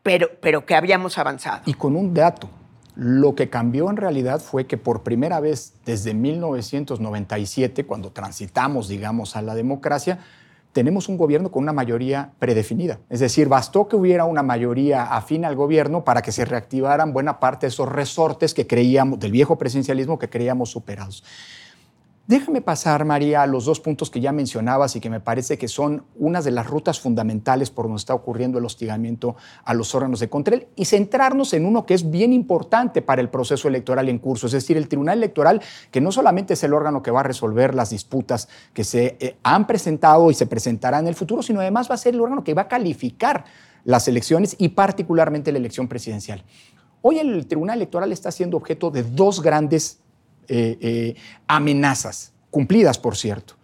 [0.02, 1.62] pero, pero que habíamos avanzado.
[1.66, 2.50] Y con un dato,
[2.96, 9.36] lo que cambió en realidad fue que por primera vez desde 1997, cuando transitamos, digamos,
[9.36, 10.20] a la democracia,
[10.76, 13.00] tenemos un gobierno con una mayoría predefinida.
[13.10, 17.40] Es decir, bastó que hubiera una mayoría afín al gobierno para que se reactivaran buena
[17.40, 21.24] parte de esos resortes que creíamos, del viejo presidencialismo que creíamos superados.
[22.28, 25.68] Déjame pasar, María, a los dos puntos que ya mencionabas y que me parece que
[25.68, 30.20] son unas de las rutas fundamentales por donde está ocurriendo el hostigamiento a los órganos
[30.20, 34.18] de control y centrarnos en uno que es bien importante para el proceso electoral en
[34.18, 35.62] curso, es decir, el Tribunal Electoral,
[35.92, 39.38] que no solamente es el órgano que va a resolver las disputas que se eh,
[39.44, 42.44] han presentado y se presentarán en el futuro, sino además va a ser el órgano
[42.44, 43.46] que va a calificar
[43.84, 46.44] las elecciones y particularmente la elección presidencial.
[47.04, 50.00] Hoy el Tribunal Electoral está siendo objeto de dos grandes
[50.48, 51.16] eh, eh,
[51.48, 53.56] amenazas, cumplidas por cierto.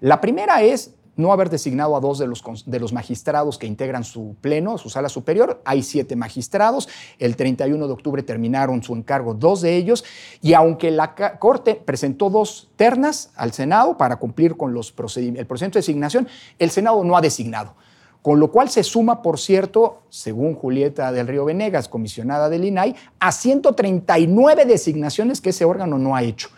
[0.00, 4.04] La primera es no haber designado a dos de los, de los magistrados que integran
[4.04, 5.60] su pleno, su sala superior.
[5.64, 6.88] Hay siete magistrados.
[7.18, 10.04] El 31 de octubre terminaron su encargo dos de ellos.
[10.40, 15.78] Y aunque la Corte presentó dos ternas al Senado para cumplir con los el procedimiento
[15.78, 16.28] de designación,
[16.60, 17.74] el Senado no ha designado.
[18.22, 22.94] Con lo cual se suma, por cierto, según Julieta del Río Venegas, comisionada del INAI,
[23.20, 26.48] a 139 designaciones que ese órgano no ha hecho.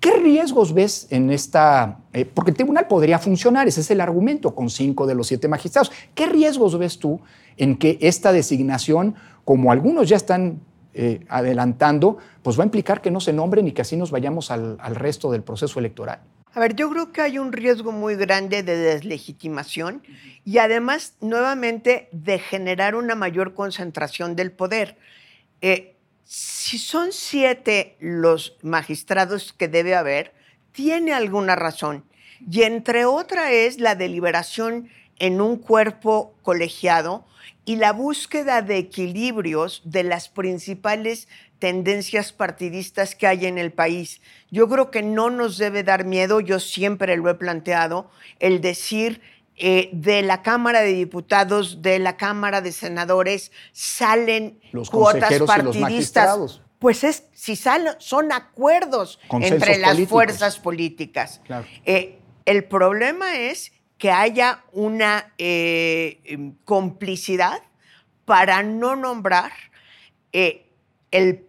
[0.00, 1.98] ¿Qué riesgos ves en esta?
[2.12, 5.48] Eh, porque el tribunal podría funcionar, ese es el argumento, con cinco de los siete
[5.48, 5.90] magistrados.
[6.14, 7.20] ¿Qué riesgos ves tú
[7.56, 10.60] en que esta designación, como algunos ya están
[10.94, 14.52] eh, adelantando, pues va a implicar que no se nombren y que así nos vayamos
[14.52, 16.20] al, al resto del proceso electoral?
[16.54, 20.02] A ver, yo creo que hay un riesgo muy grande de deslegitimación
[20.44, 24.96] y además, nuevamente, de generar una mayor concentración del poder.
[25.60, 30.34] Eh, si son siete los magistrados que debe haber,
[30.72, 32.04] tiene alguna razón.
[32.50, 37.26] Y entre otra es la deliberación en un cuerpo colegiado
[37.64, 44.20] y la búsqueda de equilibrios de las principales tendencias partidistas que hay en el país.
[44.50, 49.20] Yo creo que no nos debe dar miedo, yo siempre lo he planteado, el decir
[49.56, 56.60] eh, de la Cámara de Diputados, de la Cámara de Senadores, salen los cuotas partidistas.
[56.78, 61.40] pues es, si salen, son acuerdos entre las fuerzas políticas.
[61.84, 67.60] Eh, el problema es que haya una eh, em, complicidad
[68.24, 69.50] para no nombrar.
[71.10, 71.47] el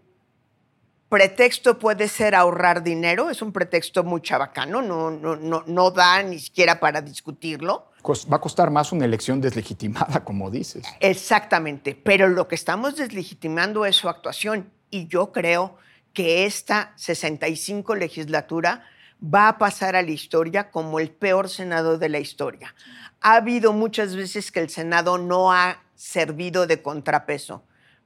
[1.10, 6.24] pretexto puede ser ahorrar dinero, es un pretexto muy chabacano, no, no, no, no da
[6.24, 7.90] ni siquiera para discutirlo
[8.32, 10.86] va a costar más una elección deslegitimada, como dices.
[11.00, 15.78] Exactamente, pero lo que estamos deslegitimando es su actuación y yo creo
[16.14, 18.84] que esta 65 legislatura
[19.22, 22.74] va a pasar a la historia como el peor Senado de la historia.
[23.22, 27.64] Ha habido muchas veces que el Senado no ha servido de contrapeso,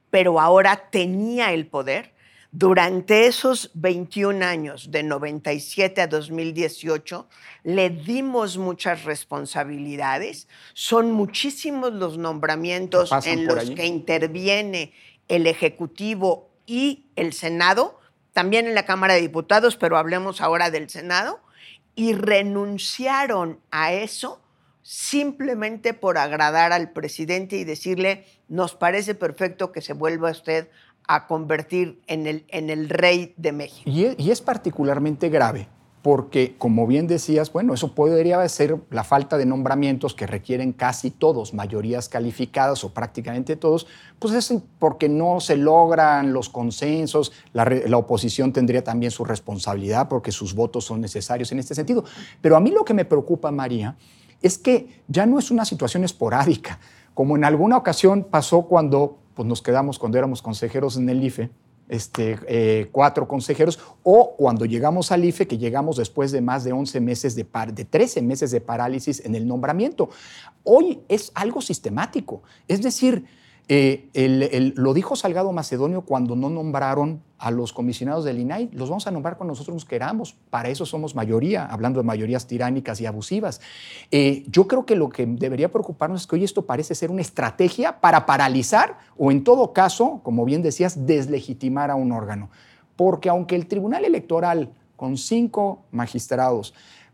[0.09, 2.12] pero ahora tenía el poder
[2.55, 7.27] durante esos 21 años, de 97 a 2018,
[7.63, 10.47] le dimos muchas responsabilidades.
[10.75, 14.93] Son muchísimos los nombramientos en los que interviene
[15.27, 17.99] el Ejecutivo y el Senado,
[18.33, 21.41] también en la Cámara de Diputados, pero hablemos ahora del Senado,
[21.95, 24.43] y renunciaron a eso
[24.83, 30.69] simplemente por agradar al presidente y decirle, nos parece perfecto que se vuelva usted
[31.07, 33.89] a convertir en el, en el rey de México.
[33.89, 35.67] Y es, particularmente grave
[36.01, 41.11] porque, como bien decías, bueno, eso podría ser la falta de nombramientos que requieren casi
[41.11, 43.87] todos, mayorías calificadas o prácticamente todos,
[44.19, 50.09] pues es porque no se logran los consensos, la, la, oposición tendría también su responsabilidad
[50.09, 52.03] porque sus votos son necesarios en este sentido.
[52.41, 53.95] Pero a mí lo que me preocupa, María,
[54.41, 56.79] es que ya no es una situación esporádica,
[57.13, 61.49] como en alguna ocasión pasó cuando pues nos quedamos cuando éramos consejeros en el IFE,
[61.89, 66.71] este, eh, cuatro consejeros, o cuando llegamos al IFE, que llegamos después de más de
[66.71, 70.09] 11 meses de, par, de 13 meses de parálisis en el nombramiento.
[70.63, 73.25] Hoy es algo sistemático, es decir,
[73.69, 78.69] eh, lo dijo Salgado Macedonio cuando no nombraron a los comisionados del INAI.
[78.73, 80.35] Los vamos a nombrar cuando nosotros nos queramos.
[80.49, 83.61] Para eso somos mayoría, hablando de mayorías tiránicas y abusivas.
[84.11, 87.21] Eh, yo creo que lo que debería preocuparnos es que hoy esto parece ser una
[87.21, 92.49] estrategia para paralizar o, en todo caso, como bien decías, deslegitimar a un órgano.
[92.95, 96.73] Porque aunque el Tribunal Electoral, con cinco magistrados,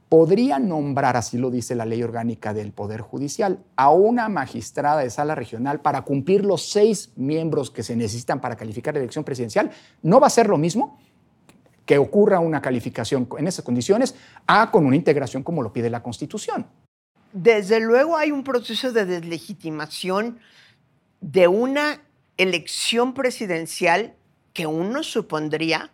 [0.09, 5.11] podría nombrar, así lo dice la ley orgánica del Poder Judicial, a una magistrada de
[5.11, 9.69] sala regional para cumplir los seis miembros que se necesitan para calificar la elección presidencial,
[10.01, 10.99] no va a ser lo mismo
[11.85, 14.15] que ocurra una calificación en esas condiciones
[14.47, 16.67] a con una integración como lo pide la Constitución.
[17.31, 20.39] Desde luego hay un proceso de deslegitimación
[21.21, 22.01] de una
[22.37, 24.15] elección presidencial
[24.53, 25.91] que uno supondría.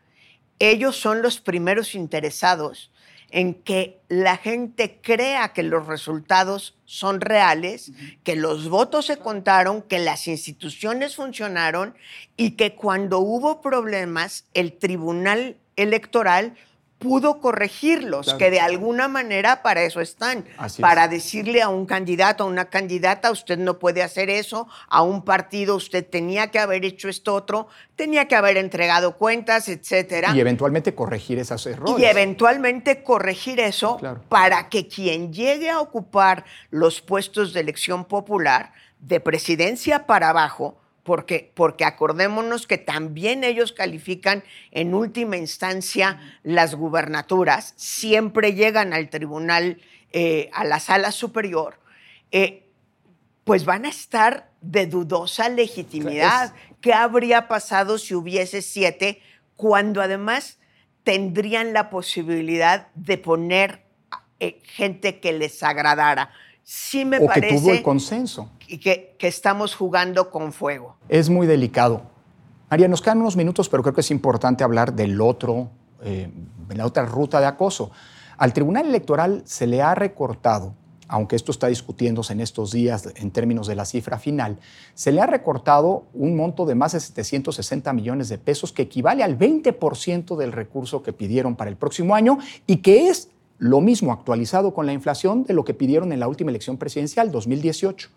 [0.59, 2.91] Ellos son los primeros interesados
[3.35, 7.91] en que la gente crea que los resultados son reales,
[8.23, 11.97] que los votos se contaron, que las instituciones funcionaron
[12.37, 16.55] y que cuando hubo problemas el Tribunal Electoral
[17.05, 20.43] pudo corregirlos, que de alguna manera para eso están,
[20.79, 25.23] para decirle a un candidato, a una candidata, usted no puede hacer eso, a un
[25.23, 30.35] partido usted tenía que haber hecho esto otro, tenía que haber entregado cuentas, etcétera.
[30.35, 31.95] Y eventualmente corregir esos errores.
[31.99, 38.73] Y eventualmente corregir eso para que quien llegue a ocupar los puestos de elección popular,
[38.99, 46.73] de presidencia para abajo, porque, porque acordémonos que también ellos califican en última instancia las
[46.73, 49.79] gubernaturas, siempre llegan al Tribunal
[50.11, 51.77] eh, a la sala superior,
[52.31, 52.67] eh,
[53.43, 56.55] pues van a estar de dudosa legitimidad.
[56.81, 59.21] ¿Qué habría pasado si hubiese siete
[59.55, 60.57] cuando además
[61.03, 63.83] tendrían la posibilidad de poner
[64.39, 66.31] eh, gente que les agradara?
[66.63, 68.49] Sí me o parece que tuvo el consenso.
[68.67, 70.95] Que, que estamos jugando con fuego.
[71.09, 72.15] Es muy delicado.
[72.69, 75.69] María, nos quedan unos minutos, pero creo que es importante hablar del otro,
[76.03, 76.29] eh,
[76.75, 77.91] la otra ruta de acoso.
[78.37, 80.73] Al Tribunal Electoral se le ha recortado,
[81.07, 84.57] aunque esto está discutiéndose en estos días en términos de la cifra final,
[84.95, 89.23] se le ha recortado un monto de más de 760 millones de pesos, que equivale
[89.23, 94.11] al 20% del recurso que pidieron para el próximo año y que es lo mismo
[94.11, 98.09] actualizado con la inflación de lo que pidieron en la última elección presidencial, 2018.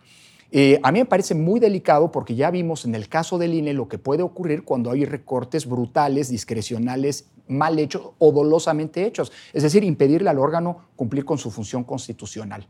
[0.50, 3.74] Eh, a mí me parece muy delicado porque ya vimos en el caso del INE
[3.74, 9.62] lo que puede ocurrir cuando hay recortes brutales, discrecionales, mal hechos o dolosamente hechos, es
[9.62, 12.66] decir, impedirle al órgano cumplir con su función constitucional.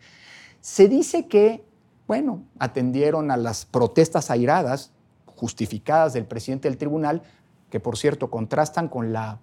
[0.60, 1.64] Se dice que,
[2.06, 4.92] bueno, atendieron a las protestas airadas,
[5.26, 7.22] justificadas del presidente del tribunal,
[7.70, 9.40] que por cierto contrastan con la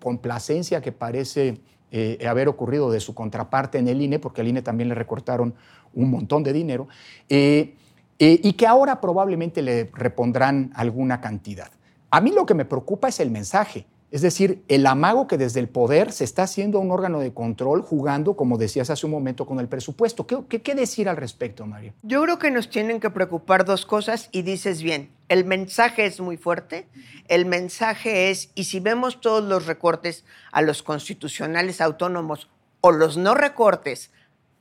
[0.00, 1.60] complacencia que parece
[1.96, 5.54] eh, haber ocurrido de su contraparte en el INE, porque al INE también le recortaron
[5.92, 6.88] un montón de dinero,
[7.28, 7.76] eh,
[8.18, 11.70] eh, y que ahora probablemente le repondrán alguna cantidad.
[12.10, 13.86] A mí lo que me preocupa es el mensaje.
[14.14, 17.34] Es decir, el amago que desde el poder se está haciendo a un órgano de
[17.34, 20.24] control jugando, como decías hace un momento, con el presupuesto.
[20.24, 21.94] ¿Qué, qué, decir al respecto, Mario?
[22.04, 26.20] Yo creo que nos tienen que preocupar dos cosas y dices bien, el mensaje es
[26.20, 26.86] muy fuerte,
[27.26, 32.48] el mensaje es, y si vemos todos los recortes a los constitucionales autónomos
[32.82, 34.12] o los no recortes,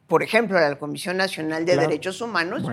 [0.07, 2.63] por ejemplo, a la Comisión Nacional de Derechos Humanos,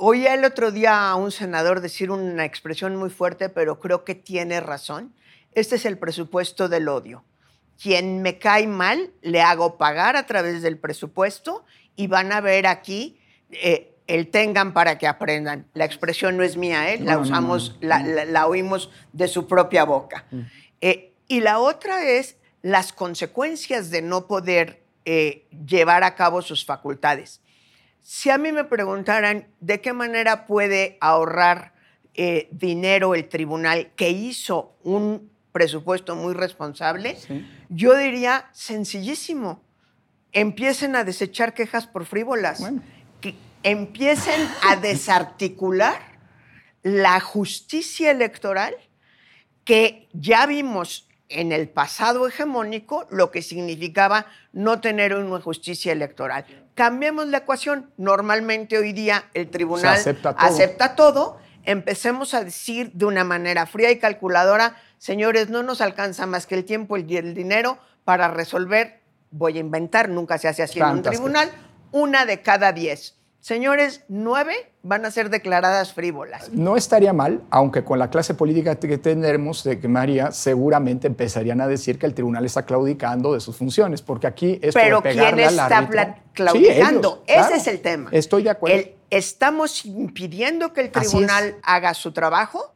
[0.00, 4.16] oí el otro día a un senador decir una expresión muy fuerte, pero creo que
[4.16, 5.14] tiene razón
[5.54, 7.24] este es el presupuesto del odio.
[7.80, 11.64] Quien me cae mal, le hago pagar a través del presupuesto
[11.96, 13.18] y van a ver aquí
[13.50, 15.66] eh, el tengan para que aprendan.
[15.74, 16.98] La expresión no es mía, ¿eh?
[17.00, 20.26] la usamos, la, oímos de su propia boca.
[20.30, 20.40] Mm.
[20.80, 26.64] Eh, y la otra es las consecuencias de no poder eh, llevar a cabo sus
[26.64, 27.40] facultades.
[28.00, 31.72] Si a mí me preguntaran de qué manera puede ahorrar
[32.50, 37.16] dinero el tribunal que hizo un presupuesto muy responsable,
[37.68, 39.62] yo diría sencillísimo,
[40.32, 42.62] empiecen a desechar quejas por frívolas,
[43.20, 46.00] que empiecen a desarticular
[46.82, 48.74] la justicia electoral
[49.64, 56.44] que ya vimos en el pasado hegemónico lo que significaba no tener una justicia electoral.
[56.74, 57.90] Cambiemos la ecuación.
[57.96, 59.94] Normalmente hoy día el tribunal
[60.36, 61.38] acepta todo.
[61.64, 66.54] Empecemos a decir de una manera fría y calculadora, Señores, no nos alcanza más que
[66.54, 69.00] el tiempo y el dinero para resolver,
[69.32, 71.50] voy a inventar, nunca se hace así en un tribunal,
[71.90, 73.16] una de cada diez.
[73.42, 76.52] Señores, nueve van a ser declaradas frívolas.
[76.52, 81.60] No estaría mal, aunque con la clase política que tendremos de que María seguramente empezarían
[81.60, 85.40] a decir que el tribunal está claudicando de sus funciones, porque aquí es Pero ¿quién
[85.40, 85.88] está
[86.32, 87.24] claudicando?
[87.26, 88.10] Ese es el tema.
[88.12, 88.90] Estoy de acuerdo.
[89.10, 92.72] ¿Estamos impidiendo que el tribunal haga su trabajo?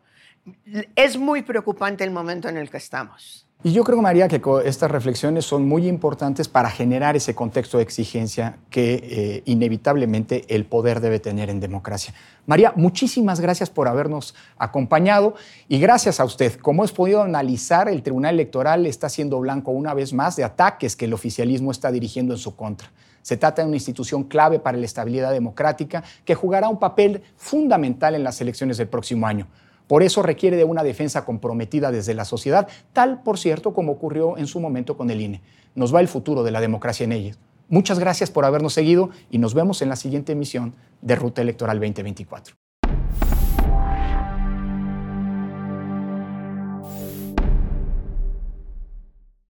[0.94, 3.45] es muy preocupante el momento en el que estamos.
[3.66, 7.82] Y yo creo, María, que estas reflexiones son muy importantes para generar ese contexto de
[7.82, 12.14] exigencia que eh, inevitablemente el poder debe tener en democracia.
[12.46, 15.34] María, muchísimas gracias por habernos acompañado
[15.66, 16.60] y gracias a usted.
[16.60, 20.94] Como hemos podido analizar, el Tribunal Electoral está siendo blanco una vez más de ataques
[20.94, 22.92] que el oficialismo está dirigiendo en su contra.
[23.22, 28.14] Se trata de una institución clave para la estabilidad democrática que jugará un papel fundamental
[28.14, 29.48] en las elecciones del próximo año.
[29.86, 34.36] Por eso requiere de una defensa comprometida desde la sociedad, tal, por cierto, como ocurrió
[34.36, 35.42] en su momento con el INE.
[35.74, 37.36] Nos va el futuro de la democracia en ella.
[37.68, 41.78] Muchas gracias por habernos seguido y nos vemos en la siguiente emisión de Ruta Electoral
[41.78, 42.54] 2024.